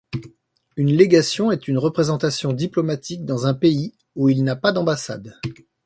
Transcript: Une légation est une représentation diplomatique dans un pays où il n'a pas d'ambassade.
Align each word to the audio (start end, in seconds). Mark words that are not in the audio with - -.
Une 0.77 0.91
légation 0.91 1.51
est 1.51 1.67
une 1.67 1.77
représentation 1.77 2.53
diplomatique 2.53 3.23
dans 3.23 3.45
un 3.45 3.53
pays 3.53 3.93
où 4.15 4.29
il 4.29 4.43
n'a 4.43 4.55
pas 4.55 4.71
d'ambassade. 4.71 5.37